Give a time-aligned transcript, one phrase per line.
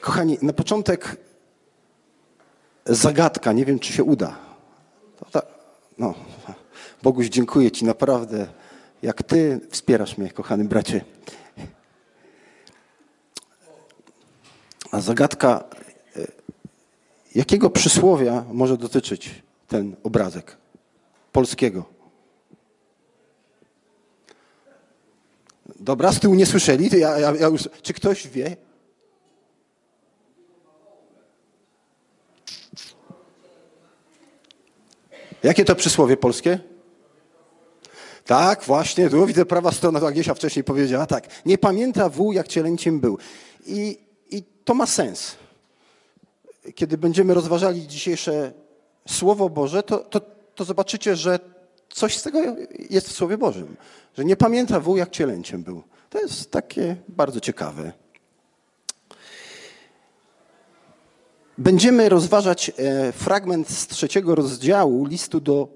[0.00, 1.16] Kochani, na początek
[2.86, 4.36] zagadka, nie wiem czy się uda.
[5.98, 6.14] No,
[7.02, 8.46] Boguś, dziękuję Ci naprawdę,
[9.02, 11.04] jak Ty wspierasz mnie, kochany bracie.
[14.90, 15.64] A zagadka,
[16.16, 16.26] e,
[17.34, 20.56] jakiego przysłowia może dotyczyć ten obrazek
[21.32, 21.84] polskiego?
[25.80, 28.56] Dobra, z tyłu nie słyszeli, ja, ja, ja już, czy ktoś wie?
[35.42, 36.58] Jakie to przysłowie polskie?
[38.24, 41.28] Tak, właśnie, tu widzę prawa strona, to Agniesia wcześniej powiedziała, tak.
[41.46, 43.18] Nie pamięta wół, jak cielęciem był.
[43.66, 43.98] I,
[44.30, 45.36] I to ma sens.
[46.74, 48.52] Kiedy będziemy rozważali dzisiejsze
[49.08, 50.20] Słowo Boże, to, to,
[50.54, 51.38] to zobaczycie, że
[51.88, 52.56] coś z tego
[52.90, 53.76] jest w Słowie Bożym.
[54.16, 55.82] Że nie pamięta wół, jak cielęciem był.
[56.10, 57.92] To jest takie bardzo ciekawe.
[61.60, 65.68] Będziemy rozważać e, fragment z trzeciego rozdziału listu do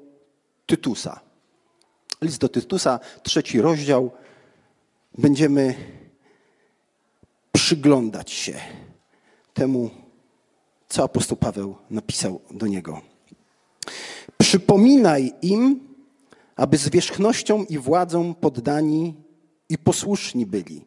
[0.67, 1.21] Tytusa.
[2.23, 4.11] List do Tytusa, trzeci rozdział.
[5.19, 5.75] Będziemy
[7.53, 8.55] przyglądać się
[9.55, 9.91] temu,
[10.89, 13.01] co apostoł Paweł napisał do niego.
[14.39, 15.81] Przypominaj im,
[16.57, 19.15] aby zwierzchnością i władzą poddani
[19.69, 20.85] i posłuszni byli,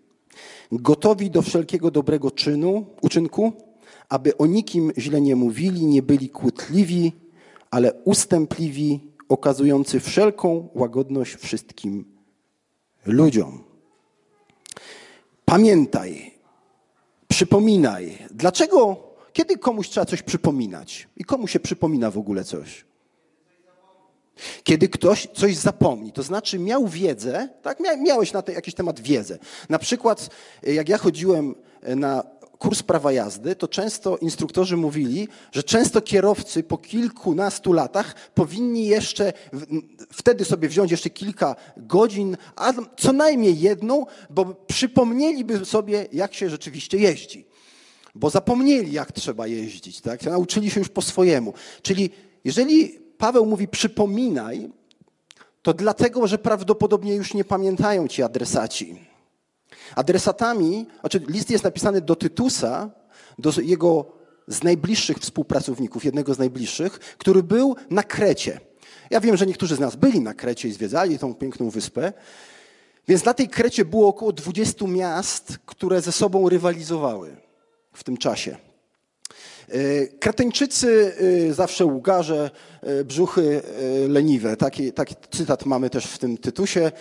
[0.71, 3.66] gotowi do wszelkiego dobrego czynu, uczynku,
[4.09, 7.11] aby o nikim źle nie mówili, nie byli kłótliwi,
[7.71, 8.99] ale ustępliwi,
[9.29, 12.05] okazujący wszelką łagodność wszystkim
[13.05, 13.63] ludziom.
[15.45, 16.31] Pamiętaj,
[17.27, 18.17] przypominaj.
[18.31, 18.97] Dlaczego,
[19.33, 21.07] kiedy komuś trzeba coś przypominać?
[21.17, 22.85] I komu się przypomina w ogóle coś?
[24.63, 27.79] Kiedy ktoś coś zapomni, to znaczy miał wiedzę, tak?
[27.79, 29.37] miałeś na ten, jakiś temat wiedzę.
[29.69, 30.29] Na przykład,
[30.63, 31.55] jak ja chodziłem
[31.95, 32.23] na
[32.59, 39.33] kurs prawa jazdy, to często instruktorzy mówili, że często kierowcy po kilkunastu latach powinni jeszcze
[40.11, 46.49] wtedy sobie wziąć jeszcze kilka godzin, a co najmniej jedną, bo przypomnieliby sobie, jak się
[46.49, 47.45] rzeczywiście jeździ.
[48.15, 50.23] Bo zapomnieli, jak trzeba jeździć, tak?
[50.23, 51.53] Nauczyli się już po swojemu.
[51.81, 52.09] Czyli
[52.43, 54.69] jeżeli Paweł mówi przypominaj,
[55.61, 59.06] to dlatego, że prawdopodobnie już nie pamiętają ci adresaci.
[59.95, 62.89] Adresatami, znaczy list jest napisany do Tytusa,
[63.37, 64.17] do jego
[64.47, 68.59] z najbliższych współpracowników, jednego z najbliższych, który był na Krecie.
[69.09, 72.13] Ja wiem, że niektórzy z nas byli na Krecie i zwiedzali tą piękną wyspę.
[73.07, 77.37] Więc na tej Krecie było około 20 miast, które ze sobą rywalizowały
[77.93, 78.57] w tym czasie.
[79.71, 81.13] E, Kreteńczycy
[81.49, 82.51] e, zawsze łgarze,
[82.81, 83.61] e, brzuchy
[84.07, 84.57] leniwe.
[84.57, 86.91] Taki, taki cytat mamy też w tym tytusie.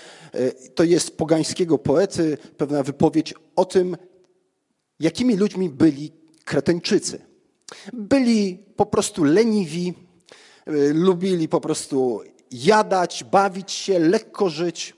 [0.74, 3.96] To jest pogańskiego poety pewna wypowiedź o tym,
[5.00, 6.12] jakimi ludźmi byli
[6.44, 7.18] Kreteńczycy.
[7.92, 9.94] Byli po prostu leniwi,
[10.94, 14.94] lubili po prostu jadać, bawić się, lekko żyć.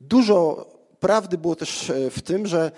[0.00, 0.66] Dużo
[1.00, 2.72] prawdy było też w tym, że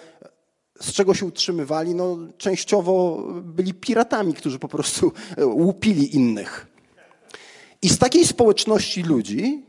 [0.85, 1.95] z czego się utrzymywali?
[1.95, 6.67] No, częściowo byli piratami, którzy po prostu e, łupili innych.
[7.83, 9.65] I z takiej społeczności ludzi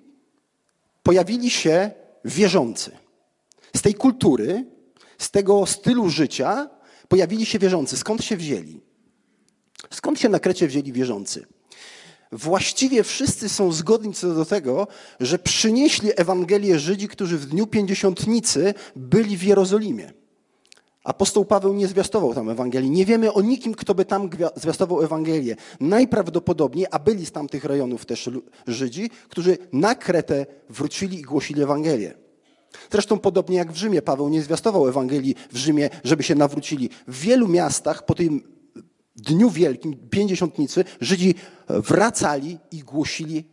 [1.04, 1.92] pojawili się
[2.26, 2.92] wierzący.
[3.76, 4.66] Z tej kultury,
[5.18, 6.70] z tego stylu życia
[7.08, 7.98] pojawili się wierzący.
[7.98, 8.82] Skąd się wzięli?
[9.92, 11.46] Skąd się na Krecie wzięli wierzący?
[12.32, 14.88] Właściwie wszyscy są zgodni co do tego,
[15.20, 20.14] że przynieśli Ewangelię Żydzi, którzy w dniu pięćdziesiątnicy byli w Jerozolimie.
[21.06, 22.90] Apostoł Paweł nie zwiastował tam Ewangelii.
[22.90, 25.56] Nie wiemy o nikim, kto by tam zwiastował Ewangelię.
[25.80, 28.30] Najprawdopodobniej, a byli z tamtych rejonów też
[28.68, 32.14] Żydzi, którzy na Kretę wrócili i głosili Ewangelię.
[32.92, 36.90] Zresztą podobnie jak w Rzymie, Paweł nie zwiastował Ewangelii w Rzymie, żeby się nawrócili.
[37.08, 38.42] W wielu miastach po tym
[39.16, 41.36] dniu wielkim, pięćdziesiątnicy, Żydzi
[41.70, 43.46] wracali i głosili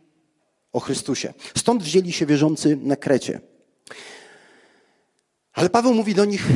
[0.71, 1.33] o Chrystusie.
[1.57, 3.41] Stąd wzięli się wierzący na Krecie.
[5.53, 6.47] Ale Paweł mówi do nich,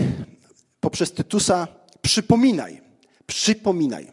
[0.87, 1.67] poprzez Tytusa
[2.01, 2.81] przypominaj,
[3.25, 4.11] przypominaj.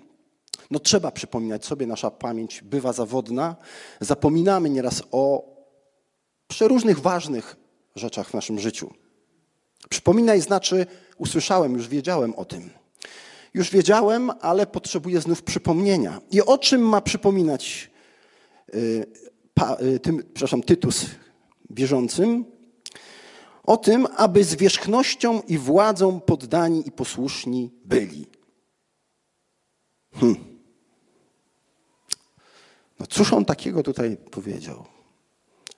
[0.71, 3.57] No trzeba przypominać sobie, nasza pamięć bywa zawodna.
[4.01, 5.45] Zapominamy nieraz o
[6.49, 7.57] przeróżnych ważnych
[7.97, 8.95] rzeczach w naszym życiu.
[9.89, 10.87] Przypominaj znaczy
[11.19, 12.71] usłyszałem, już wiedziałem o tym.
[13.55, 16.21] Już wiedziałem, ale potrzebuję znów przypomnienia.
[16.31, 17.91] I o czym ma przypominać
[18.75, 19.07] y,
[19.55, 21.07] pa, y, tym, przepraszam, Tytus
[21.71, 22.54] wierzącym?
[23.65, 28.27] O tym, aby zwierzchnością i władzą poddani i posłuszni byli.
[30.15, 30.37] Hmm.
[33.01, 34.85] No cóż on takiego tutaj powiedział?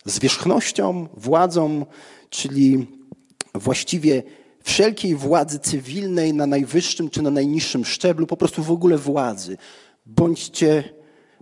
[0.04, 1.86] Zwierzchnością, władzą,
[2.30, 2.86] czyli
[3.54, 4.22] właściwie
[4.62, 9.56] wszelkiej władzy cywilnej na najwyższym czy na najniższym szczeblu, po prostu w ogóle władzy.
[10.06, 10.84] Bądźcie,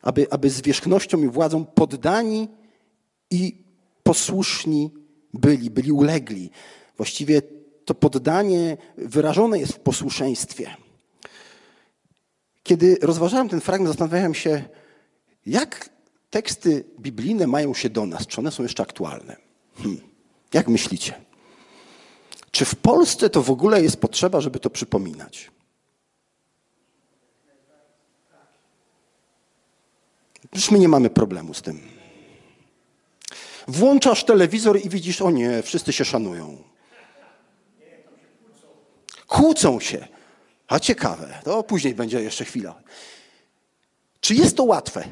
[0.02, 2.48] aby, aby zwierzchnością i władzą poddani
[3.30, 3.64] i
[4.02, 4.90] posłuszni
[5.34, 6.50] byli, byli ulegli.
[6.96, 7.42] Właściwie
[7.84, 10.76] to poddanie wyrażone jest w posłuszeństwie.
[12.62, 14.62] Kiedy rozważałem ten fragment, zastanawiałem się,
[15.46, 15.90] jak
[16.30, 19.36] teksty biblijne mają się do nas, czy one są jeszcze aktualne.
[19.76, 20.00] Hmm.
[20.52, 21.14] Jak myślicie?
[22.50, 25.50] Czy w Polsce to w ogóle jest potrzeba, żeby to przypominać?
[30.50, 31.93] Przecież my nie mamy problemu z tym.
[33.68, 36.64] Włączasz telewizor i widzisz, o nie, wszyscy się szanują.
[39.26, 40.08] Kłócą się.
[40.68, 42.82] A ciekawe, to później będzie jeszcze chwila.
[44.20, 45.08] Czy jest to łatwe?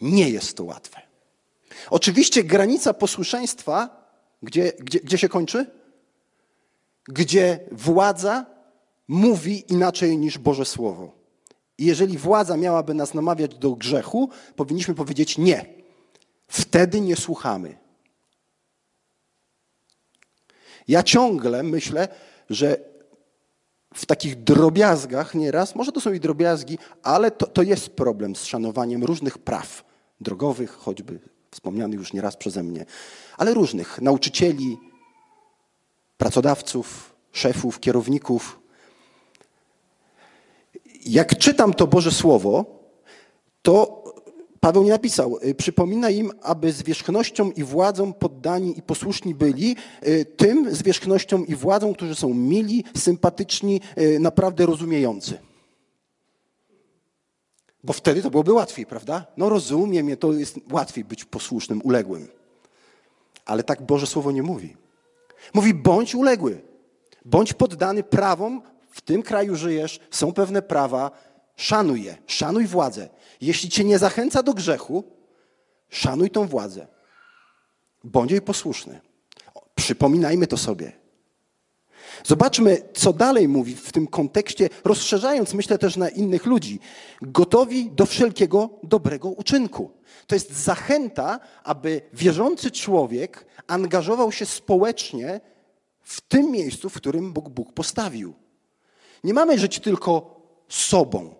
[0.00, 1.00] Nie jest to łatwe.
[1.90, 4.06] Oczywiście granica posłuszeństwa,
[4.42, 5.66] gdzie, gdzie, gdzie się kończy?
[7.08, 8.46] Gdzie władza
[9.08, 11.12] mówi inaczej niż Boże Słowo.
[11.78, 15.83] I jeżeli władza miałaby nas namawiać do grzechu, powinniśmy powiedzieć nie.
[16.54, 17.78] Wtedy nie słuchamy.
[20.88, 22.08] Ja ciągle myślę,
[22.50, 22.78] że
[23.94, 28.44] w takich drobiazgach nieraz, może to są i drobiazgi, ale to, to jest problem z
[28.44, 29.84] szanowaniem różnych praw
[30.20, 31.18] drogowych, choćby
[31.50, 32.86] wspomnianych już nieraz przeze mnie,
[33.36, 34.78] ale różnych nauczycieli,
[36.16, 38.60] pracodawców, szefów, kierowników.
[41.04, 42.64] Jak czytam to Boże Słowo,
[43.62, 44.03] to
[44.64, 49.76] Paweł nie napisał, y, przypomina im, aby zwierzchnością i władzą poddani i posłuszni byli,
[50.06, 55.38] y, tym zwierzchnością i władzą, którzy są mili, sympatyczni, y, naprawdę rozumiejący.
[57.82, 59.26] Bo wtedy to byłoby łatwiej, prawda?
[59.36, 62.28] No rozumiem, to jest łatwiej być posłusznym, uległym.
[63.44, 64.76] Ale tak Boże Słowo nie mówi.
[65.54, 66.60] Mówi, bądź uległy,
[67.24, 71.10] bądź poddany prawom, w tym kraju żyjesz, są pewne prawa,
[71.56, 73.08] szanuj je, szanuj władzę.
[73.40, 75.04] Jeśli cię nie zachęca do grzechu,
[75.88, 76.86] szanuj tą władzę.
[78.04, 79.00] Bądź jej posłuszny.
[79.74, 80.92] Przypominajmy to sobie.
[82.24, 86.80] Zobaczmy, co dalej mówi w tym kontekście, rozszerzając, myślę też na innych ludzi.
[87.22, 89.90] Gotowi do wszelkiego dobrego uczynku.
[90.26, 95.40] To jest zachęta, aby wierzący człowiek angażował się społecznie
[96.00, 98.34] w tym miejscu, w którym Bóg Bóg postawił.
[99.24, 101.34] Nie mamy żyć tylko sobą.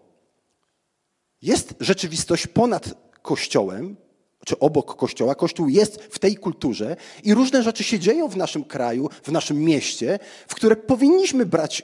[1.44, 3.96] Jest rzeczywistość ponad Kościołem,
[4.44, 5.34] czy obok Kościoła.
[5.34, 9.58] Kościół jest w tej kulturze i różne rzeczy się dzieją w naszym kraju, w naszym
[9.58, 10.18] mieście,
[10.48, 11.82] w które powinniśmy brać,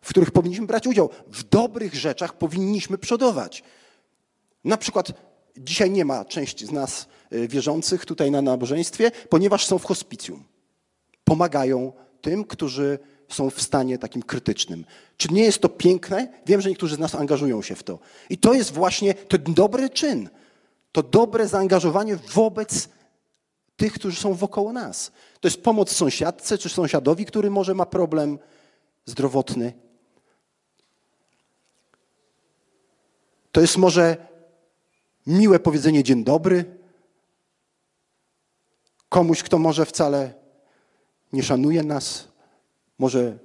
[0.00, 1.10] w których powinniśmy brać udział.
[1.26, 3.62] W dobrych rzeczach powinniśmy przodować.
[4.64, 5.12] Na przykład
[5.56, 10.44] dzisiaj nie ma części z nas y, wierzących tutaj na nabożeństwie, ponieważ są w hospicjum.
[11.24, 14.84] Pomagają tym, którzy są w stanie takim krytycznym.
[15.16, 16.28] Czy nie jest to piękne?
[16.46, 17.98] Wiem, że niektórzy z nas angażują się w to.
[18.30, 20.28] I to jest właśnie ten dobry czyn.
[20.92, 22.88] To dobre zaangażowanie wobec
[23.76, 25.12] tych, którzy są wokoło nas.
[25.40, 28.38] To jest pomoc sąsiadce czy sąsiadowi, który może ma problem
[29.04, 29.72] zdrowotny.
[33.52, 34.16] To jest może
[35.26, 36.64] miłe powiedzenie dzień dobry
[39.08, 40.34] komuś, kto może wcale
[41.32, 42.28] nie szanuje nas,
[42.98, 43.38] może,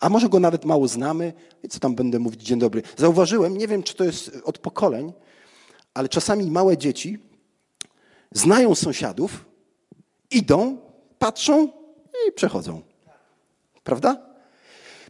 [0.00, 1.32] a może go nawet mało znamy.
[1.62, 2.82] I co tam będę mówić dzień dobry?
[2.96, 5.12] Zauważyłem, nie wiem, czy to jest od pokoleń,
[5.94, 7.18] ale czasami małe dzieci
[8.32, 9.44] znają sąsiadów,
[10.30, 10.78] idą,
[11.18, 11.68] patrzą
[12.28, 12.82] i przechodzą.
[13.84, 14.28] Prawda?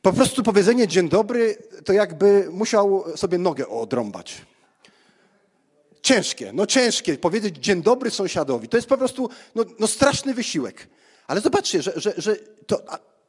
[0.02, 4.46] Po prostu powiedzenie dzień dobry to jakby musiał sobie nogę odrąbać.
[6.02, 7.18] Ciężkie, no ciężkie.
[7.18, 10.88] Powiedzieć dzień dobry sąsiadowi to jest po prostu no, no straszny wysiłek.
[11.26, 12.36] Ale zobaczcie, że, że, że
[12.66, 12.82] to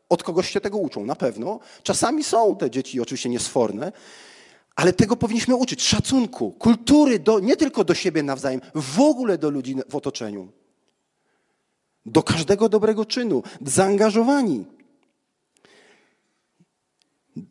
[0.10, 1.60] od kogoś się tego uczą, na pewno.
[1.84, 3.92] Czasami są te dzieci oczywiście niesforne,
[4.76, 5.84] ale tego powinniśmy uczyć.
[5.84, 10.52] Szacunku, kultury do, nie tylko do siebie nawzajem, w ogóle do ludzi w otoczeniu.
[12.06, 14.66] Do każdego dobrego czynu, zaangażowani.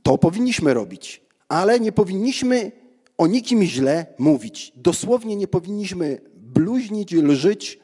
[0.03, 2.73] To powinniśmy robić, ale nie powinniśmy
[3.19, 4.73] o nikim źle mówić.
[4.77, 7.79] Dosłownie nie powinniśmy bluźnić, lżyć,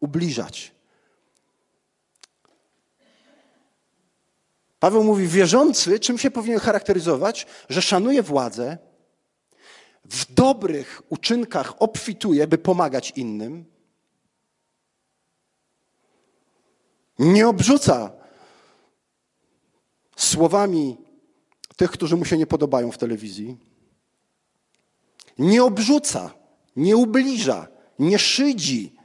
[0.00, 0.73] ubliżać.
[4.84, 7.46] Paweł mówi, wierzący czym się powinien charakteryzować?
[7.68, 8.78] Że szanuje władzę,
[10.04, 13.64] w dobrych uczynkach obfituje, by pomagać innym,
[17.18, 18.12] nie obrzuca
[20.16, 20.96] słowami
[21.76, 23.56] tych, którzy mu się nie podobają w telewizji,
[25.38, 26.34] nie obrzuca,
[26.76, 28.96] nie ubliża, nie szydzi,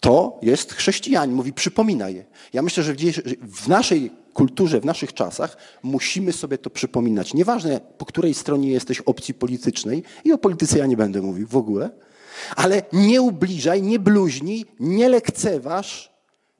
[0.00, 2.24] To jest chrześcijanin, mówi przypominaj.
[2.52, 2.94] Ja myślę, że
[3.42, 7.34] w naszej kulturze, w naszych czasach musimy sobie to przypominać.
[7.34, 11.56] Nieważne, po której stronie jesteś opcji politycznej, i o polityce ja nie będę mówił w
[11.56, 11.90] ogóle,
[12.56, 16.12] ale nie ubliżaj, nie bluźnij, nie lekceważ,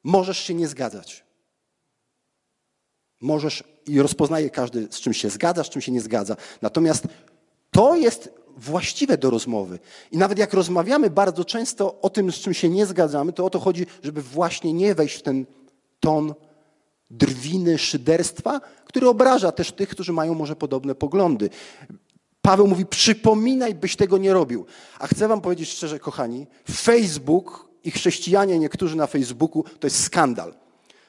[0.04, 1.24] możesz się nie zgadzać.
[3.20, 6.36] Możesz i rozpoznaje każdy, z czym się zgadza, z czym się nie zgadza.
[6.62, 7.08] Natomiast
[7.70, 9.78] to jest właściwe do rozmowy.
[10.12, 13.50] I nawet jak rozmawiamy bardzo często o tym, z czym się nie zgadzamy, to o
[13.50, 15.46] to chodzi, żeby właśnie nie wejść w ten
[16.00, 16.34] ton
[17.10, 21.50] drwiny, szyderstwa, który obraża też tych, którzy mają może podobne poglądy.
[22.42, 24.66] Paweł mówi, przypominaj, byś tego nie robił.
[24.98, 30.54] A chcę wam powiedzieć szczerze, kochani, Facebook i chrześcijanie niektórzy na Facebooku to jest skandal.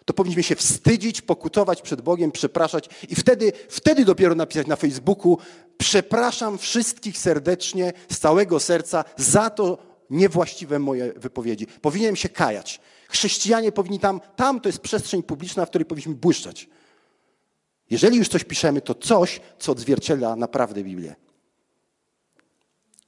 [0.06, 5.38] To powinniśmy się wstydzić, pokutować przed Bogiem, przepraszać i wtedy, wtedy dopiero napisać na Facebooku,
[5.78, 9.78] przepraszam wszystkich serdecznie, z całego serca za to
[10.10, 11.68] niewłaściwe moje wypowiedzi.
[11.68, 12.80] Powinienem się kajać.
[13.10, 16.70] Chrześcijanie powinni tam, tam to jest przestrzeń publiczna, w której powinniśmy błyszczeć.
[17.90, 21.16] Jeżeli już coś piszemy, to coś, co odzwierciedla naprawdę Biblię.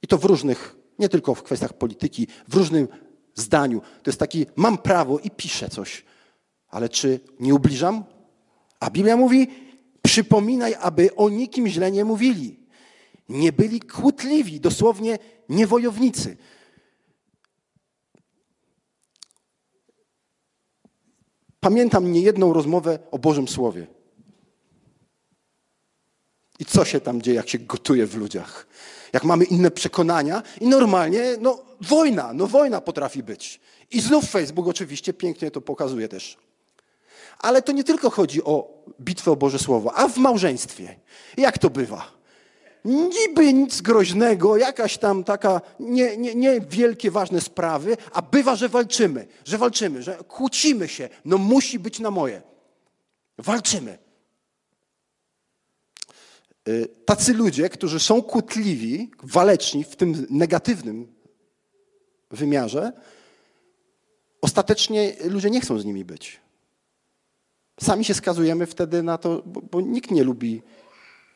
[0.02, 2.88] I to w różnych, nie tylko w kwestiach polityki, w różnym
[3.34, 3.80] zdaniu.
[3.80, 6.04] To jest taki, mam prawo i piszę coś.
[6.74, 8.04] Ale czy nie ubliżam?
[8.80, 9.48] A Biblia mówi,
[10.02, 12.60] przypominaj, aby o nikim źle nie mówili.
[13.28, 16.36] Nie byli kłótliwi, dosłownie niewojownicy.
[21.60, 23.86] Pamiętam niejedną rozmowę o Bożym Słowie.
[26.58, 28.66] I co się tam dzieje, jak się gotuje w ludziach?
[29.12, 33.60] Jak mamy inne przekonania i normalnie, no wojna, no wojna potrafi być.
[33.90, 36.38] I znów Facebook oczywiście pięknie to pokazuje też.
[37.38, 40.96] Ale to nie tylko chodzi o bitwę o Boże Słowo, a w małżeństwie.
[41.36, 42.14] Jak to bywa?
[42.84, 48.68] Niby nic groźnego, jakaś tam taka nie, nie, nie wielkie, ważne sprawy, a bywa, że
[48.68, 51.08] walczymy, że walczymy, że kłócimy się.
[51.24, 52.42] No musi być na moje.
[53.38, 53.98] Walczymy.
[56.68, 61.14] Y, tacy ludzie, którzy są kłótliwi, waleczni w tym negatywnym
[62.30, 62.92] wymiarze,
[64.40, 66.43] ostatecznie ludzie nie chcą z nimi być.
[67.80, 70.62] Sami się skazujemy wtedy na to, bo, bo nikt nie lubi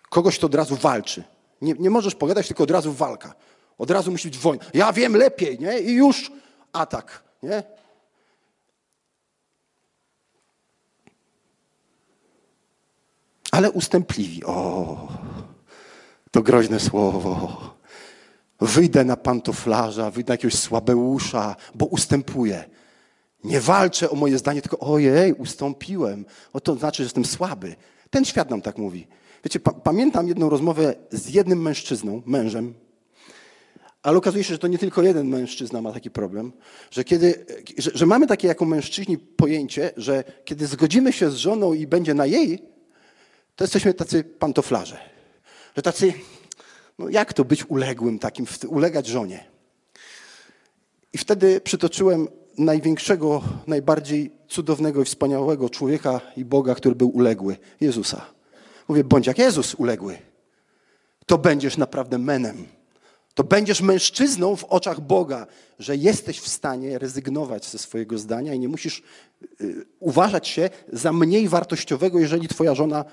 [0.09, 1.25] kogoś, kto od razu walczy.
[1.63, 3.35] Nie, nie możesz pogadać, tylko od razu walka.
[3.79, 4.65] Od razu musi być wojna.
[4.75, 5.81] Ja wiem lepiej, nie?
[5.81, 6.33] I już
[6.73, 7.63] atak, nie?
[13.53, 14.45] Ale ustępliwi.
[14.45, 15.09] O,
[16.31, 17.59] to groźne słowo.
[18.61, 22.65] Wyjdę na pantoflarza, wyjdę na jakiegoś słabeusza, bo ustępuję.
[23.45, 26.25] Nie walczę o moje zdanie, tylko ojej, ustąpiłem.
[26.53, 27.77] O to znaczy, że jestem słaby.
[28.11, 29.07] Ten świat nam tak mówi.
[29.45, 32.75] Wiecie, pa pamiętam jedną rozmowę z jednym mężczyzną, mężem,
[34.03, 36.53] ale okazuje się, że to nie tylko jeden mężczyzna ma taki problem,
[36.91, 37.47] że, kiedy,
[37.79, 42.15] że, że mamy takie jako mężczyźni pojęcie, że kiedy zgodzimy się z żoną i będzie
[42.15, 42.63] na jej,
[43.57, 44.99] to jesteśmy tacy pantoflarze.
[45.77, 46.13] Że tacy,
[46.99, 49.45] no jak to być uległym takim, ulegać żonie.
[51.13, 52.29] I wtedy przytoczyłem
[52.59, 58.27] największego, najbardziej cudownego i wspaniałego człowieka i Boga, który był uległy, Jezusa.
[58.89, 60.19] Mówię, bądź jak Jezus uległy.
[61.27, 62.67] To będziesz naprawdę menem.
[63.35, 65.47] To będziesz mężczyzną w oczach Boga,
[65.79, 69.03] że jesteś w stanie rezygnować ze swojego zdania i nie musisz
[69.61, 73.05] y, uważać się za mniej wartościowego, jeżeli twoja żona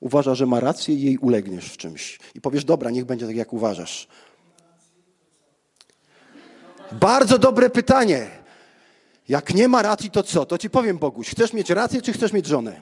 [0.00, 2.18] uważa, że ma rację i jej ulegniesz w czymś.
[2.34, 4.08] I powiesz, dobra, niech będzie tak, jak uważasz.
[7.00, 8.26] Bardzo dobre pytanie.
[9.28, 10.46] Jak nie ma racji, to co?
[10.46, 12.80] To ci powiem, Boguś, chcesz mieć rację, czy chcesz mieć żonę?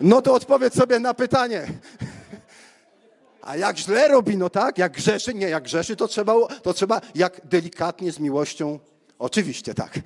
[0.00, 1.66] No to odpowiedz sobie na pytanie.
[3.42, 7.00] A jak źle robi, no tak, jak grzeszy, nie, jak grzeszy, to trzeba, to trzeba
[7.14, 8.78] jak delikatnie, z miłością.
[9.18, 9.98] Oczywiście tak.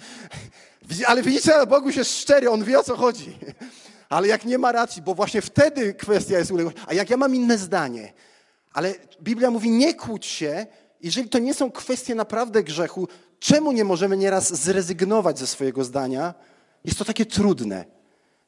[1.07, 3.39] Ale widzicie, Boguś jest szczery, on wie o co chodzi.
[4.09, 6.81] Ale jak nie ma racji, bo właśnie wtedy kwestia jest uległości.
[6.87, 8.13] A jak ja mam inne zdanie,
[8.73, 10.67] ale Biblia mówi, nie kłóć się,
[11.01, 16.35] jeżeli to nie są kwestie naprawdę grzechu, czemu nie możemy nieraz zrezygnować ze swojego zdania?
[16.85, 17.85] Jest to takie trudne.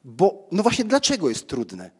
[0.05, 1.91] Bo, no właśnie, dlaczego jest trudne?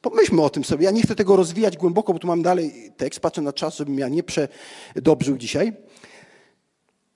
[0.00, 0.84] Pomyślmy o tym sobie.
[0.84, 3.98] Ja nie chcę tego rozwijać głęboko, bo tu mam dalej tekst, patrzę na czas, żebym
[3.98, 5.72] ja nie przedobrzył dzisiaj.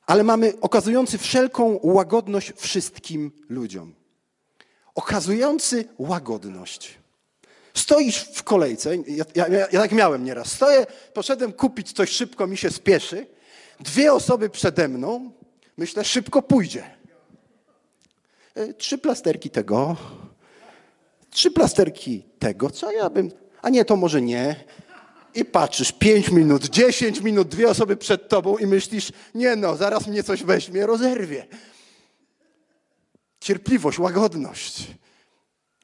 [0.07, 3.95] Ale mamy okazujący wszelką łagodność wszystkim ludziom.
[4.95, 6.99] Okazujący łagodność.
[7.79, 12.57] Stoisz w kolejce, ja, ja, ja, tak miałem nieraz, stoję, poszedłem kupić coś szybko, mi
[12.57, 13.27] się spieszy,
[13.81, 15.33] dwie osoby przede mną,
[15.77, 16.91] myślę, szybko pójdzie.
[18.55, 19.97] E, trzy plasterki tego,
[21.31, 23.31] trzy plasterki tego, co ja bym,
[23.63, 24.65] a nie, to może nie.
[25.35, 30.07] I patrzysz, 5 minut, 10 minut, dwie osoby przed tobą i myślisz, nie no, zaraz
[30.07, 31.47] mnie coś weźmie, rozerwie.
[33.41, 34.87] Cierpliwość, łagodność.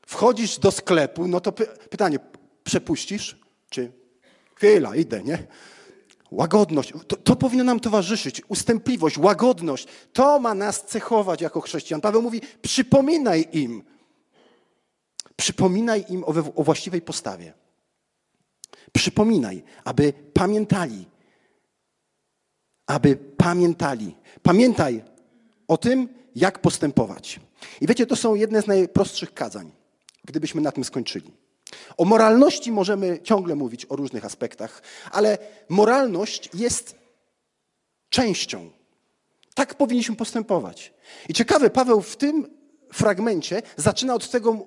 [0.06, 2.18] Wchodzisz do sklepu, no to py pytanie,
[2.64, 3.38] przepuścisz?
[3.70, 3.92] Czy
[4.54, 5.46] chwila, idę, nie?
[6.30, 8.42] Łagodność, to, to, powinno nam towarzyszyć.
[8.48, 9.86] Ustępliwość, łagodność.
[10.12, 12.00] To ma nas cechować jako chrześcijan.
[12.00, 13.82] Paweł mówi: przypominaj im.
[15.36, 17.52] Przypominaj im o, o właściwej postawie.
[18.92, 21.06] Przypominaj, aby pamiętali.
[22.86, 24.16] Aby pamiętali.
[24.42, 25.04] Pamiętaj
[25.68, 27.40] o tym, jak postępować.
[27.80, 29.72] I wiecie, to są jedne z najprostszych kazań,
[30.24, 31.32] gdybyśmy na tym skończyli.
[31.96, 35.38] O moralności możemy ciągle mówić o różnych aspektach, ale
[35.68, 36.96] moralność jest
[38.08, 38.70] częścią.
[39.54, 40.94] Tak powinniśmy postępować.
[41.28, 42.46] I ciekawe, Paweł w tym
[42.92, 44.66] fragmencie zaczyna od tego: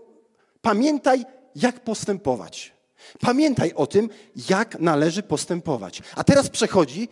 [0.61, 2.73] pamiętaj, jak postępować.
[3.19, 4.09] Pamiętaj o tym,
[4.49, 6.01] jak należy postępować.
[6.15, 7.09] A teraz przechodzi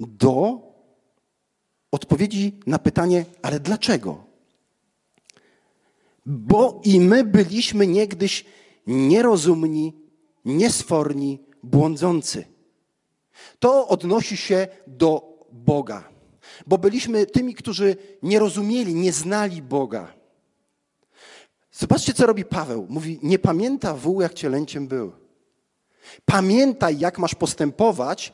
[0.00, 0.60] do
[1.90, 4.27] odpowiedzi na pytanie, ale dlaczego?
[6.30, 8.44] Bo i my byliśmy niegdyś
[8.86, 9.94] nierozumni,
[10.44, 12.44] niesforni, błądzący.
[13.58, 16.08] To odnosi się do Boga,
[16.66, 20.14] bo byliśmy tymi, którzy nie rozumieli, nie znali Boga.
[21.72, 22.86] Zobaczcie, co robi Paweł.
[22.88, 25.12] Mówi, nie pamięta wół, jak cielęciem był.
[26.24, 28.32] Pamiętaj, jak masz postępować,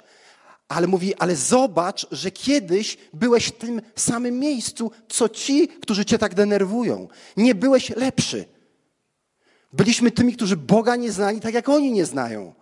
[0.69, 6.19] ale mówi, ale zobacz, że kiedyś byłeś w tym samym miejscu, co ci, którzy cię
[6.19, 7.09] tak denerwują.
[7.37, 8.45] Nie byłeś lepszy.
[9.73, 12.55] Byliśmy tymi, którzy Boga nie znali, tak jak oni nie znają.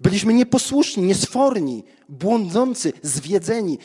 [0.00, 3.78] Byliśmy nieposłuszni, niesforni, błądzący, zwiedzeni.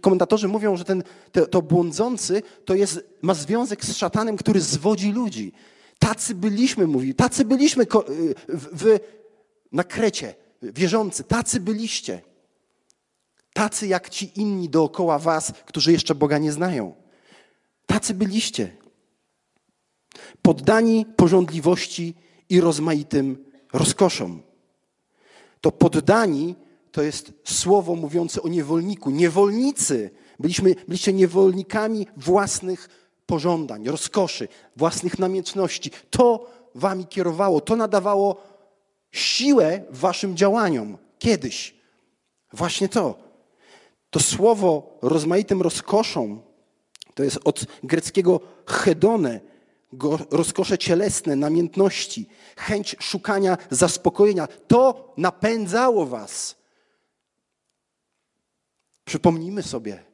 [0.00, 1.02] Komentatorzy, mówią, że ten,
[1.32, 5.52] to, to błądzący to jest, ma związek z szatanem, który zwodzi ludzi.
[5.98, 7.86] Tacy byliśmy, mówi, tacy byliśmy
[8.48, 8.98] w, w,
[9.72, 12.22] na Krecie wierzący, tacy byliście.
[13.52, 16.94] Tacy jak ci inni dookoła was, którzy jeszcze Boga nie znają.
[17.86, 18.76] Tacy byliście.
[20.42, 22.14] Poddani porządliwości
[22.48, 24.42] i rozmaitym rozkoszom.
[25.60, 26.54] To poddani
[26.92, 29.10] to jest słowo mówiące o niewolniku.
[29.10, 30.10] Niewolnicy.
[30.40, 32.88] Byliśmy, byliście niewolnikami własnych
[33.26, 35.90] pożądań, rozkoszy, własnych namiętności.
[36.10, 38.55] To wami kierowało, to nadawało
[39.16, 40.98] siłę waszym działaniom.
[41.18, 41.74] Kiedyś.
[42.52, 43.18] Właśnie to.
[44.10, 46.42] To słowo rozmaitym rozkoszom,
[47.14, 49.40] to jest od greckiego hedone,
[50.30, 54.48] rozkosze cielesne, namiętności, chęć szukania zaspokojenia.
[54.68, 56.56] To napędzało was.
[59.04, 60.04] Przypomnijmy sobie,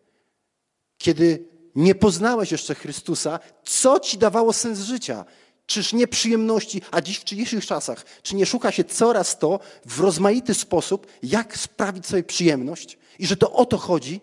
[0.99, 5.25] kiedy nie poznałeś jeszcze Chrystusa, co ci dawało sens życia?
[5.67, 10.01] Czyż nie przyjemności, a dziś w dzisiejszych czasach, czy nie szuka się coraz to w
[10.01, 14.21] rozmaity sposób, jak sprawić sobie przyjemność i że to o to chodzi?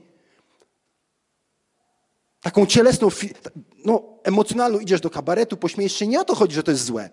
[2.42, 3.10] Taką cielesną,
[3.86, 7.10] no, emocjonalną idziesz do kabaretu, pośmiejesz się, nie o to chodzi, że to jest złe.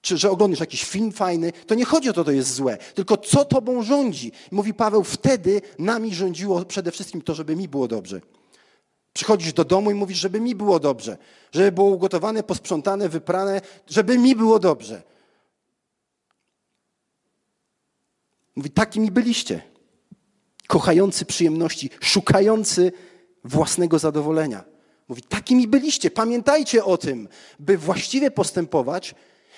[0.00, 2.78] Czy że oglądasz jakiś film fajny, to nie chodzi o to, że to jest złe,
[2.94, 4.32] tylko co tobą rządzi.
[4.50, 8.20] Mówi Paweł, wtedy nami rządziło przede wszystkim to, żeby mi było dobrze.
[9.18, 11.18] Przychodzisz do domu i mówisz, żeby mi było dobrze,
[11.52, 15.02] żeby było ugotowane, posprzątane, wyprane, żeby mi było dobrze.
[18.56, 19.62] Mówi, takimi byliście.
[20.66, 22.92] Kochający przyjemności, szukający
[23.44, 24.64] własnego zadowolenia.
[25.08, 26.10] Mówi, takimi byliście.
[26.10, 27.28] Pamiętajcie o tym,
[27.58, 29.14] by właściwie postępować,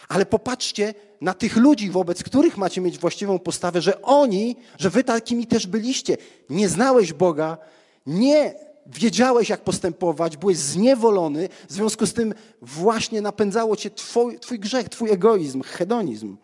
[0.08, 5.04] ale popatrzcie na tych ludzi, wobec których macie mieć właściwą postawę, że oni, że wy
[5.04, 6.16] takimi też byliście.
[6.50, 7.58] Nie znałeś Boga,
[8.06, 14.58] nie wiedziałeś, jak postępować, byłeś zniewolony, w związku z tym właśnie napędzało cię twój, twój
[14.58, 16.36] grzech, twój egoizm, hedonizm.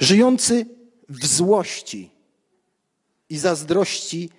[0.00, 0.66] Żyjący
[1.08, 2.10] w złości
[3.28, 4.30] i zazdrości,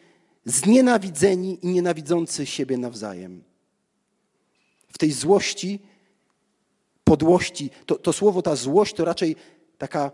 [0.45, 3.43] znienawidzeni i nienawidzący siebie nawzajem.
[4.93, 5.79] W tej złości,
[7.03, 9.35] podłości, to, to słowo, ta złość to raczej
[9.77, 10.11] taka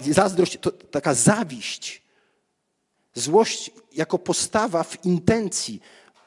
[0.00, 1.99] zazdrość, to taka zawiść,
[3.14, 5.80] Złość jako postawa w intencji,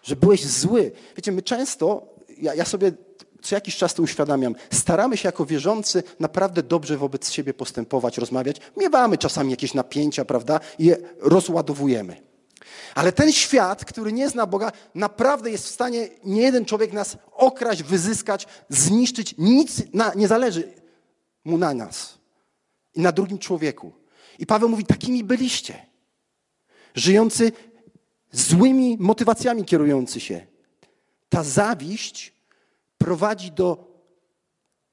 [0.03, 0.91] że byłeś zły.
[1.15, 2.91] Wiecie, my często, ja, ja sobie
[3.43, 8.57] co jakiś czas to uświadamiam, staramy się jako wierzący naprawdę dobrze wobec siebie postępować, rozmawiać.
[8.77, 12.21] Miewamy czasami jakieś napięcia, prawda, i je rozładowujemy.
[12.95, 17.17] Ale ten świat, który nie zna Boga, naprawdę jest w stanie nie jeden człowiek nas
[17.31, 19.35] okraść, wyzyskać, zniszczyć.
[19.37, 20.73] Nic na, nie zależy
[21.45, 22.17] mu na nas
[22.95, 23.91] i na drugim człowieku.
[24.39, 25.92] I Paweł mówi, takimi byliście
[26.95, 27.51] żyjący
[28.31, 30.47] złymi motywacjami kierujący się.
[31.29, 32.33] Ta zawiść
[32.97, 33.93] prowadzi do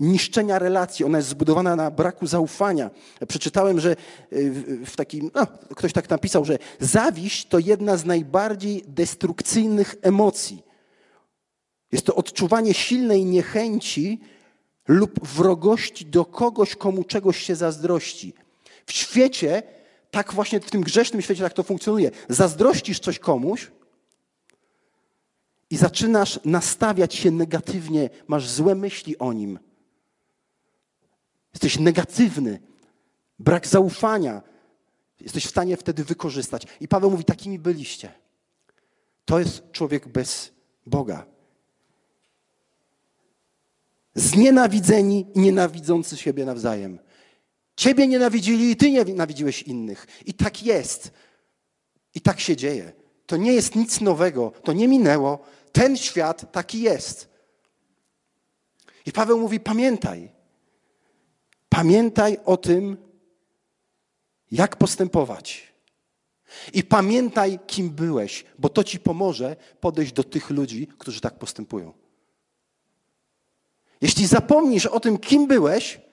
[0.01, 2.91] niszczenia relacji, ona jest zbudowana na braku zaufania.
[3.29, 3.97] Przeczytałem, że
[4.33, 10.63] y, w takim, no, ktoś tak napisał, że zawiść to jedna z najbardziej destrukcyjnych emocji.
[11.93, 14.21] Jest to odczuwanie silnej niechęci
[14.89, 18.35] lub wrogości do kogoś, komu czegoś się zazdrości.
[18.87, 19.63] W świecie,
[20.11, 22.11] tak właśnie w tym grzesznym świecie tak to funkcjonuje.
[22.29, 23.71] Zazdrościsz coś komuś
[25.71, 29.59] i zaczynasz nastawiać się negatywnie, masz złe myśli o nim.
[31.55, 32.61] Jesteś negatywny,
[33.39, 34.43] brak zaufania.
[35.21, 36.67] Jesteś w stanie wtedy wykorzystać.
[36.81, 38.13] I Paweł mówi, takimi byliście.
[39.25, 40.53] To jest człowiek bez
[40.87, 41.27] Boga.
[44.15, 46.99] Znienawidzeni i nienawidzący siebie nawzajem.
[47.81, 50.07] Ciebie nienawidzili i ty nienawidziłeś innych.
[50.27, 51.11] I tak jest.
[52.15, 52.93] I tak się dzieje.
[53.27, 55.39] To nie jest nic nowego, to nie minęło.
[55.73, 57.29] Ten świat taki jest.
[59.07, 60.31] I Paweł mówi: pamiętaj.
[61.69, 62.97] Pamiętaj o tym,
[64.51, 65.73] jak postępować.
[66.73, 71.93] I pamiętaj, kim byłeś, bo to ci pomoże podejść do tych ludzi, którzy tak postępują.
[74.01, 76.10] Jeśli zapomnisz o tym, kim byłeś,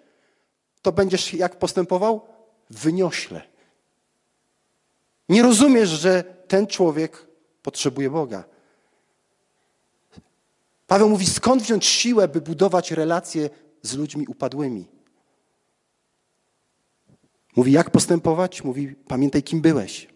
[0.81, 2.21] to będziesz jak postępował?
[2.69, 3.41] Wyniośle.
[5.29, 7.27] Nie rozumiesz, że ten człowiek
[7.61, 8.43] potrzebuje Boga.
[10.87, 13.49] Paweł mówi, skąd wziąć siłę, by budować relacje
[13.81, 14.87] z ludźmi upadłymi?
[17.55, 18.63] Mówi, jak postępować?
[18.63, 20.07] Mówi, pamiętaj, kim byłeś.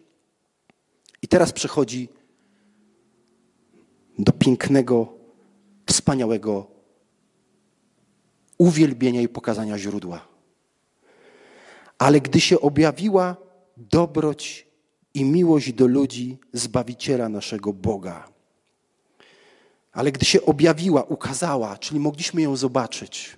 [1.21, 2.10] I teraz przechodzi
[4.19, 5.13] do pięknego,
[5.86, 6.67] wspaniałego
[8.58, 10.31] uwielbienia i pokazania źródła.
[12.02, 13.36] Ale gdy się objawiła
[13.78, 14.68] dobroć
[15.14, 18.28] i miłość do ludzi, Zbawiciela naszego Boga.
[19.92, 23.38] Ale gdy się objawiła, ukazała, czyli mogliśmy ją zobaczyć,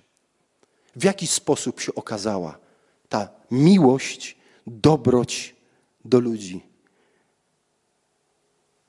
[0.96, 2.58] w jaki sposób się okazała
[3.08, 5.54] ta miłość, dobroć
[6.04, 6.60] do ludzi.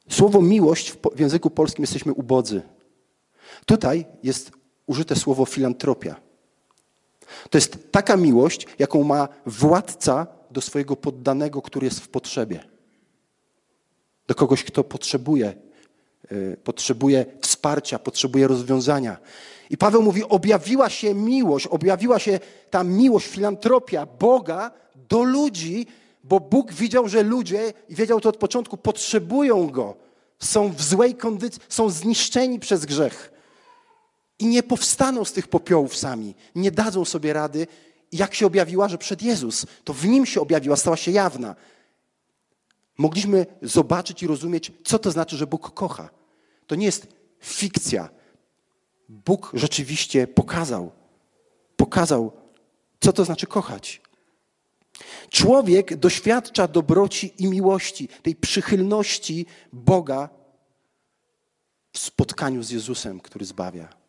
[0.10, 2.62] Słowo miłość w języku polskim jesteśmy ubodzy.
[3.66, 4.52] Tutaj jest
[4.86, 6.25] użyte słowo filantropia.
[7.50, 12.64] To jest taka miłość, jaką ma władca do swojego poddanego, który jest w potrzebie.
[14.28, 15.54] Do kogoś, kto potrzebuje,
[16.32, 19.18] yy, potrzebuje wsparcia, potrzebuje rozwiązania.
[19.70, 24.72] I Paweł mówi: objawiła się miłość, objawiła się ta miłość, filantropia Boga
[25.10, 25.88] do ludzi,
[26.24, 29.96] bo Bóg widział, że ludzie, i wiedział to od początku, potrzebują Go.
[30.40, 33.35] Są w złej kondycji, są zniszczeni przez grzech.
[34.40, 37.68] I nie powstaną z tych popiołów sami, nie dadzą sobie rady.
[38.12, 41.56] Jak się objawiła, że przed Jezus, to w nim się objawiła, stała się jawna.
[42.98, 46.10] Mogliśmy zobaczyć i rozumieć, co to znaczy, że Bóg kocha.
[46.68, 47.08] To nie jest
[47.40, 48.10] fikcja.
[49.10, 50.92] Bóg rzeczywiście pokazał,
[51.76, 52.32] pokazał,
[53.00, 54.02] co to znaczy kochać.
[55.30, 60.30] Człowiek doświadcza dobroci i miłości, tej przychylności Boga
[61.92, 64.05] w spotkaniu z Jezusem, który zbawia.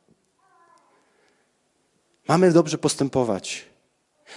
[2.29, 3.65] Mamy dobrze postępować.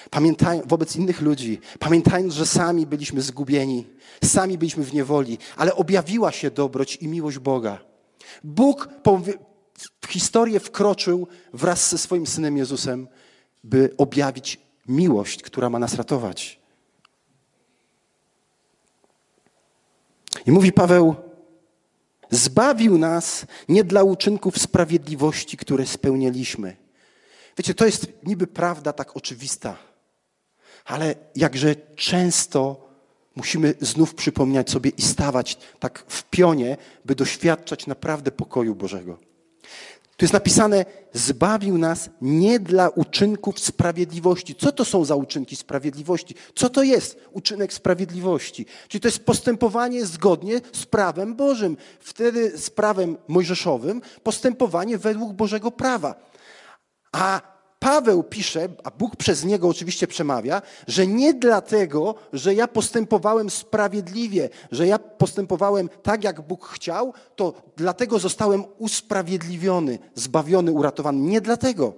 [0.09, 3.87] Pamiętaj, wobec innych ludzi, pamiętając, że sami byliśmy zgubieni,
[4.23, 7.79] sami byliśmy w niewoli, ale objawiła się dobroć i miłość Boga.
[8.43, 8.89] Bóg
[10.01, 13.07] w historię wkroczył wraz ze swoim synem Jezusem,
[13.63, 16.59] by objawić miłość, która ma nas ratować.
[20.45, 21.15] I mówi Paweł,
[22.31, 26.88] zbawił nas nie dla uczynków sprawiedliwości, które spełnialiśmy
[27.59, 29.77] Wiecie, to jest niby prawda tak oczywista,
[30.85, 32.89] ale jakże często
[33.35, 39.19] musimy znów przypominać sobie i stawać tak w pionie, by doświadczać naprawdę pokoju Bożego.
[40.17, 44.55] Tu jest napisane, zbawił nas nie dla uczynków sprawiedliwości.
[44.55, 46.35] Co to są za uczynki sprawiedliwości?
[46.55, 48.65] Co to jest uczynek sprawiedliwości?
[48.87, 51.77] Czyli to jest postępowanie zgodnie z prawem Bożym.
[51.99, 56.28] Wtedy z prawem mojżeszowym postępowanie według Bożego prawa.
[57.11, 57.41] A
[57.79, 64.49] Paweł pisze, a Bóg przez niego oczywiście przemawia, że nie dlatego, że ja postępowałem sprawiedliwie,
[64.71, 71.19] że ja postępowałem tak, jak Bóg chciał, to dlatego zostałem usprawiedliwiony, zbawiony, uratowany.
[71.19, 71.93] Nie dlatego.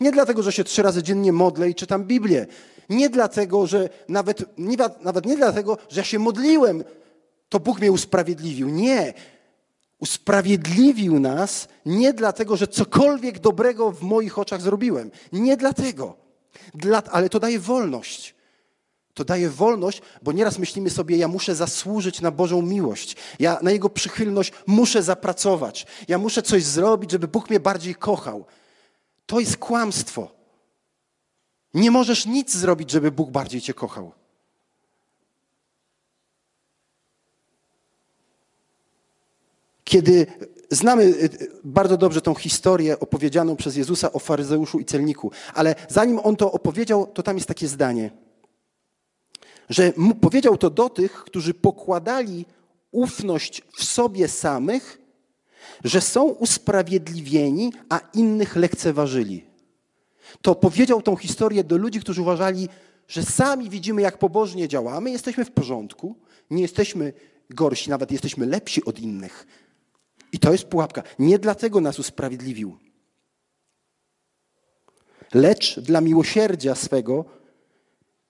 [0.00, 2.46] Nie dlatego, że się trzy razy dziennie modlę i czytam Biblię.
[2.88, 4.58] Nie dlatego, że nawet
[5.04, 6.84] nawet nie dlatego, że ja się modliłem,
[7.48, 8.68] to Bóg mnie usprawiedliwił.
[8.68, 9.14] Nie.
[9.98, 15.10] Usprawiedliwił nas nie dlatego, że cokolwiek dobrego w moich oczach zrobiłem.
[15.32, 16.16] Nie dlatego.
[16.74, 18.34] Dla, ale to daje wolność.
[19.14, 23.16] To daje wolność, bo nieraz myślimy sobie, ja muszę zasłużyć na Bożą miłość.
[23.38, 25.86] Ja na Jego przychylność muszę zapracować.
[26.08, 28.44] Ja muszę coś zrobić, żeby Bóg mnie bardziej kochał.
[29.26, 30.30] To jest kłamstwo.
[31.74, 34.12] Nie możesz nic zrobić, żeby Bóg bardziej cię kochał.
[39.86, 40.26] Kiedy
[40.70, 41.30] znamy y,
[41.64, 46.52] bardzo dobrze tą historię opowiedzianą przez Jezusa o faryzeuszu i celniku, ale zanim on to
[46.52, 48.10] opowiedział, to tam jest takie zdanie,
[49.68, 52.46] że powiedział to do tych, którzy pokładali
[52.90, 54.98] ufność w sobie samych,
[55.84, 59.44] że są usprawiedliwieni, a innych lekceważyli.
[60.42, 62.68] To powiedział tą historię do ludzi, którzy uważali,
[63.08, 66.16] że sami widzimy, jak pobożnie działamy, jesteśmy w porządku,
[66.50, 67.12] nie jesteśmy
[67.50, 69.46] gorsi, nawet jesteśmy lepsi od innych.
[70.36, 71.02] I to jest pułapka.
[71.18, 72.76] Nie dlatego nas usprawiedliwił,
[75.34, 77.24] lecz dla miłosierdzia swego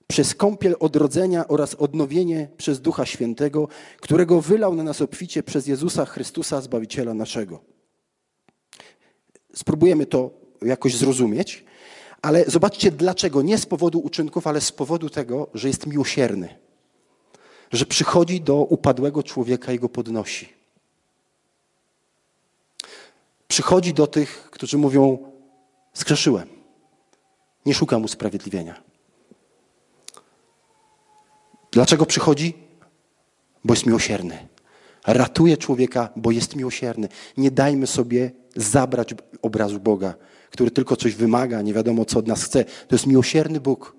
[0.06, 3.68] przez kąpiel odrodzenia oraz odnowienie przez Ducha Świętego,
[4.00, 7.60] którego wylał na nas obficie przez Jezusa Chrystusa, Zbawiciela naszego.
[9.54, 10.30] Spróbujemy to
[10.62, 11.64] jakoś zrozumieć,
[12.22, 13.42] ale zobaczcie dlaczego.
[13.42, 16.58] Nie z powodu uczynków, ale z powodu tego, że jest miłosierny.
[17.72, 20.56] Że przychodzi do upadłego człowieka i go podnosi.
[23.56, 25.32] Przychodzi do tych, którzy mówią:
[25.92, 26.48] Skrzeszyłem.
[27.66, 28.82] Nie szukam usprawiedliwienia.
[31.70, 32.54] Dlaczego przychodzi?
[33.64, 34.48] Bo jest miłosierny.
[35.06, 37.08] Ratuje człowieka, bo jest miłosierny.
[37.36, 40.14] Nie dajmy sobie zabrać obrazu Boga,
[40.50, 42.64] który tylko coś wymaga, nie wiadomo co od nas chce.
[42.64, 43.96] To jest miłosierny Bóg.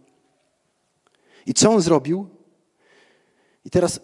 [1.45, 2.29] I co on zrobił?
[3.65, 3.99] I teraz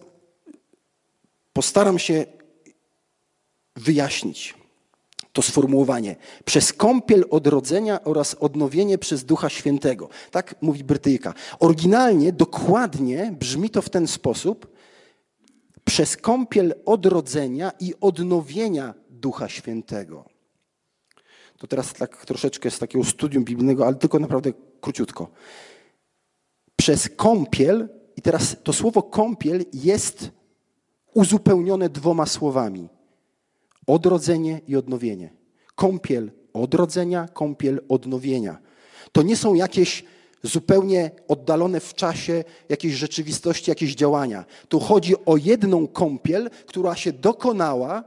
[1.54, 2.26] postaram się
[3.76, 4.62] wyjaśnić
[5.34, 6.15] to sformułowanie.
[6.46, 10.10] Przez kąpiel odrodzenia oraz odnowienie przez Ducha Świętego.
[10.32, 11.34] Tak mówi Brytyjka.
[11.60, 14.74] Oryginalnie, dokładnie brzmi to w ten sposób.
[15.86, 20.26] Przez kąpiel odrodzenia i odnowienia Ducha Świętego.
[21.58, 25.28] To teraz tak troszeczkę z takiego studium biblijnego, ale tylko naprawdę króciutko.
[26.76, 30.32] Przez kąpiel, i teraz to słowo kąpiel jest
[31.13, 32.89] uzupełnione dwoma słowami
[33.88, 35.34] Odrodzenie i odnowienie.
[35.76, 38.58] Kąpiel odrodzenia, kąpiel odnowienia.
[39.12, 40.04] To nie są jakieś
[40.43, 44.46] zupełnie oddalone w czasie jakiejś rzeczywistości, jakieś działania.
[44.69, 48.04] Tu chodzi o jedną kąpiel, która się dokonała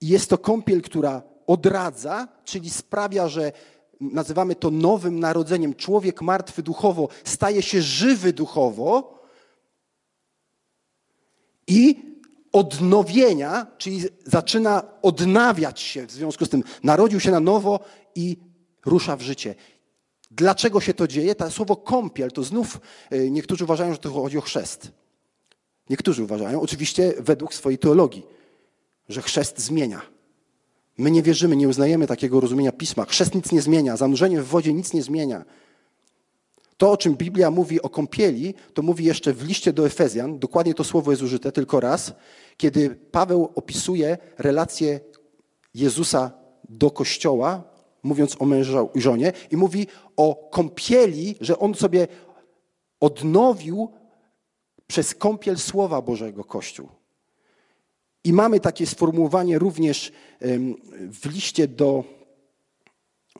[0.00, 3.52] i jest to kąpiel, która odradza, czyli sprawia, że
[4.00, 5.74] nazywamy to nowym narodzeniem.
[5.74, 9.18] Człowiek martwy duchowo staje się żywy duchowo
[11.66, 12.11] i
[12.52, 16.64] odnowienia, czyli zaczyna odnawiać się w związku z tym.
[16.82, 17.80] Narodził się na nowo
[18.14, 18.36] i
[18.86, 19.54] rusza w życie.
[20.30, 21.34] Dlaczego się to dzieje?
[21.34, 22.80] To słowo kąpiel, to znów
[23.12, 24.92] y, niektórzy uważają, że to chodzi o chrzest.
[25.90, 28.22] Niektórzy uważają, oczywiście według swojej teologii,
[29.08, 30.02] że chrzest zmienia.
[30.98, 33.04] My nie wierzymy, nie uznajemy takiego rozumienia pisma.
[33.04, 35.44] Chrzest nic nie zmienia, zanurzenie w wodzie nic nie zmienia.
[36.82, 40.74] To, o czym Biblia mówi o kąpieli, to mówi jeszcze w liście do Efezjan, dokładnie
[40.74, 42.12] to słowo jest użyte tylko raz,
[42.56, 45.00] kiedy Paweł opisuje relację
[45.74, 46.30] Jezusa
[46.68, 47.64] do Kościoła,
[48.02, 52.08] mówiąc o mężu i żonie, i mówi o kąpieli, że on sobie
[53.00, 53.88] odnowił
[54.86, 56.88] przez kąpiel Słowa Bożego Kościół.
[58.24, 60.12] I mamy takie sformułowanie również
[61.12, 62.04] w liście do.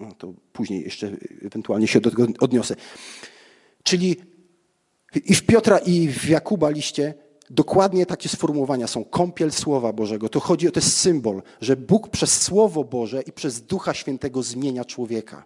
[0.00, 2.76] No to później jeszcze ewentualnie się do tego odniosę.
[3.82, 4.16] Czyli
[5.14, 7.14] i w Piotra, i w Jakuba liście
[7.50, 9.04] dokładnie takie sformułowania są.
[9.04, 10.28] Kąpiel Słowa Bożego.
[10.28, 14.42] To chodzi o to jest symbol, że Bóg przez Słowo Boże i przez Ducha Świętego
[14.42, 15.44] zmienia człowieka.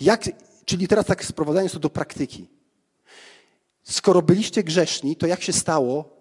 [0.00, 0.24] Jak,
[0.64, 2.48] czyli teraz tak sprowadzając to do praktyki.
[3.82, 6.16] Skoro byliście grzeszni, to jak się stało,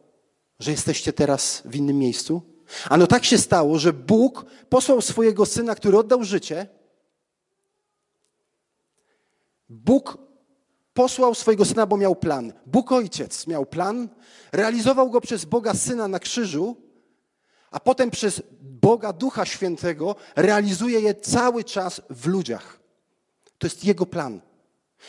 [0.60, 2.42] że jesteście teraz w innym miejscu?
[2.90, 6.68] Ano tak się stało, że Bóg posłał swojego Syna, który oddał życie.
[9.70, 10.18] Bóg
[10.94, 12.54] posłał swojego syna, bo miał plan.
[12.66, 14.10] Bóg Ojciec miał plan,
[14.52, 16.76] realizował go przez Boga Syna na krzyżu,
[17.72, 22.80] a potem przez Boga Ducha Świętego realizuje je cały czas w ludziach.
[23.58, 24.42] To jest Jego plan.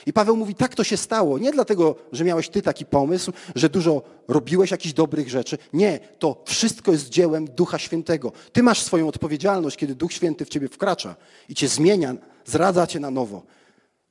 [0.06, 1.38] I Paweł mówi, tak to się stało.
[1.38, 5.58] Nie dlatego, że miałeś ty taki pomysł, że dużo robiłeś jakichś dobrych rzeczy.
[5.72, 8.32] Nie, to wszystko jest dziełem Ducha Świętego.
[8.52, 11.16] Ty masz swoją odpowiedzialność, kiedy Duch Święty w ciebie wkracza
[11.48, 13.42] i cię zmienia, zradza cię na nowo.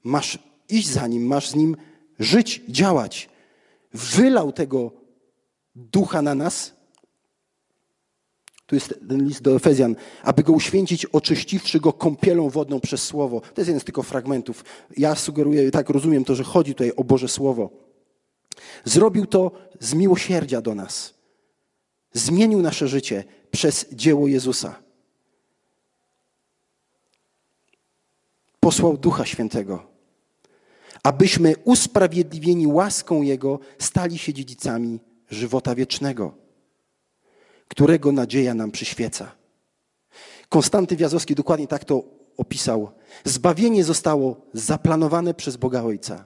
[0.04, 1.78] Masz iść za Nim, masz z Nim
[2.20, 3.30] żyć, działać.
[3.94, 4.92] Wylał tego
[5.76, 6.74] ducha na nas.
[8.66, 13.42] Tu jest ten list do Efezjan, aby go uświęcić, oczyściwszy go kąpielą wodną przez Słowo.
[13.42, 14.66] To jest jeden z tylko fragmentów.
[14.98, 17.70] Ja sugeruję, tak rozumiem to, że chodzi tutaj o Boże Słowo.
[18.86, 21.14] Zrobił to z miłosierdzia do nas.
[22.14, 24.76] Zmienił nasze życie przez dzieło Jezusa.
[28.60, 29.93] Posłał Ducha Świętego
[31.04, 36.34] abyśmy usprawiedliwieni łaską Jego stali się dziedzicami żywota wiecznego,
[37.68, 39.32] którego nadzieja nam przyświeca.
[40.50, 42.04] Konstanty Wiazowski dokładnie tak to
[42.38, 42.92] opisał.
[43.24, 46.26] Zbawienie zostało zaplanowane przez Boga Ojca,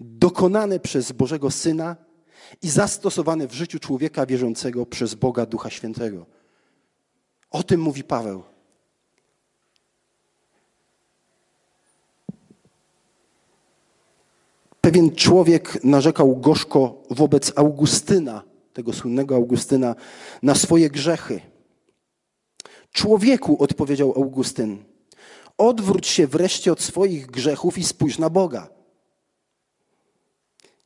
[0.00, 1.96] dokonane przez Bożego Syna
[2.62, 6.26] i zastosowane w życiu człowieka wierzącego przez Boga Ducha Świętego.
[7.50, 8.42] O tym mówi Paweł.
[14.86, 19.94] Pewien człowiek narzekał gorzko wobec Augustyna, tego słynnego Augustyna,
[20.42, 21.40] na swoje grzechy.
[22.92, 24.78] Człowieku, odpowiedział Augustyn,
[25.58, 28.68] odwróć się wreszcie od swoich grzechów i spójrz na Boga.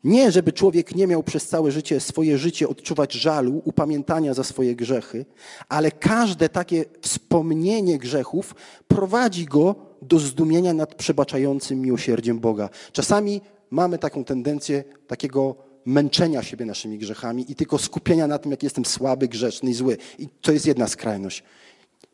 [0.05, 4.77] Nie, żeby człowiek nie miał przez całe życie, swoje życie odczuwać żalu, upamiętania za swoje
[4.77, 5.27] grzechy,
[5.69, 8.55] ale każde takie wspomnienie grzechów
[8.89, 12.69] prowadzi go do zdumienia nad przebaczającym miłosierdziem Boga.
[12.93, 18.63] Czasami mamy taką tendencję takiego męczenia siebie naszymi grzechami i tylko skupienia na tym, jak
[18.63, 19.97] jestem słaby, grzeszny i zły.
[20.19, 21.43] I to jest jedna skrajność.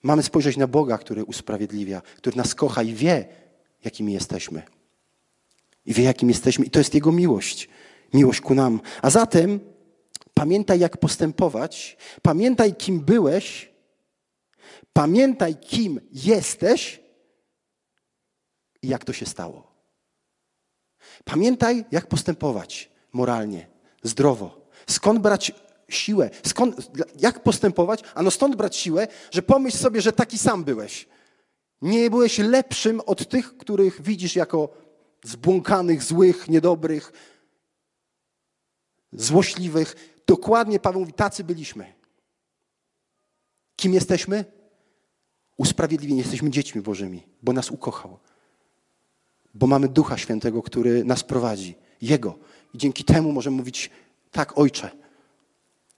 [0.02, 3.28] Mamy spojrzeć na Boga, który usprawiedliwia, który nas kocha i wie,
[3.84, 4.62] jakimi jesteśmy.
[5.86, 6.64] I wie, jakim jesteśmy.
[6.64, 7.68] I to jest Jego miłość.
[8.14, 8.80] Miłość ku nam.
[9.02, 9.60] A zatem
[10.34, 11.96] pamiętaj, jak postępować.
[12.22, 13.72] Pamiętaj, kim byłeś.
[14.92, 17.00] Pamiętaj, kim jesteś
[18.82, 19.65] i jak to się stało.
[21.30, 23.66] Pamiętaj, jak postępować moralnie,
[24.02, 24.68] zdrowo.
[24.86, 25.52] Skąd brać
[25.88, 26.30] siłę?
[26.46, 28.02] Skąd, jak postępować?
[28.14, 31.08] Ano stąd brać siłę, że pomyśl sobie, że taki sam byłeś.
[31.82, 34.68] Nie byłeś lepszym od tych, których widzisz jako
[35.24, 37.12] zbłąkanych, złych, niedobrych,
[39.12, 40.16] złośliwych.
[40.26, 41.92] Dokładnie Paweł mówi, tacy byliśmy.
[43.76, 44.44] Kim jesteśmy?
[45.56, 48.18] Usprawiedliwieni jesteśmy dziećmi Bożymi, bo nas ukochał.
[49.58, 51.74] Bo mamy Ducha Świętego, który nas prowadzi.
[52.02, 52.38] Jego.
[52.74, 53.90] I dzięki temu możemy mówić,
[54.32, 54.90] tak, Ojcze.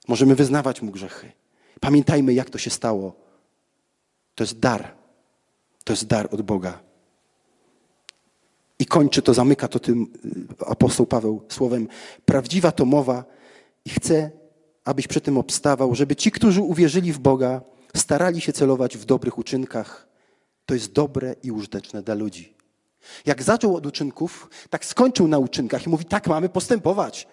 [0.07, 1.31] Możemy wyznawać Mu grzechy.
[1.79, 3.15] Pamiętajmy, jak to się stało.
[4.35, 4.95] To jest dar.
[5.83, 6.79] To jest dar od Boga.
[8.79, 10.07] I kończy to, zamyka to tym
[10.61, 11.87] y, apostoł Paweł słowem:
[12.25, 13.25] Prawdziwa to mowa
[13.85, 14.31] i chcę,
[14.85, 17.61] abyś przy tym obstawał, żeby ci, którzy uwierzyli w Boga,
[17.95, 20.07] starali się celować w dobrych uczynkach.
[20.65, 22.58] To jest dobre i użyteczne dla ludzi.
[23.25, 27.27] Jak zaczął od uczynków, tak skończył na uczynkach i mówi: Tak mamy postępować.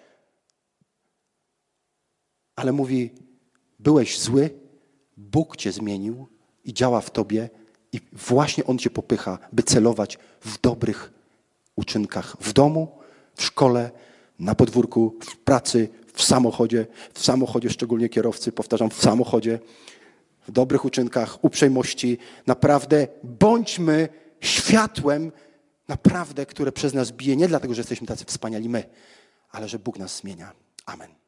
[2.55, 3.11] Ale mówi:
[3.79, 4.49] Byłeś zły,
[5.17, 6.27] Bóg cię zmienił
[6.63, 7.49] i działa w tobie,
[7.91, 11.13] i właśnie On cię popycha, by celować w dobrych
[11.75, 12.97] uczynkach w domu,
[13.35, 13.91] w szkole,
[14.39, 19.59] na podwórku, w pracy, w samochodzie, w samochodzie szczególnie kierowcy, powtarzam, w samochodzie,
[20.47, 22.17] w dobrych uczynkach, uprzejmości.
[22.47, 24.09] Naprawdę bądźmy
[24.41, 25.31] światłem,
[25.87, 28.83] naprawdę, które przez nas bije, nie dlatego, że jesteśmy tacy wspaniali my,
[29.49, 30.53] ale że Bóg nas zmienia.
[30.85, 31.26] Amen.